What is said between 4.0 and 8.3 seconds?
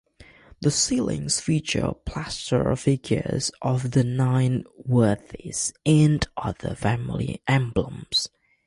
Nine Worthies and other family emblems.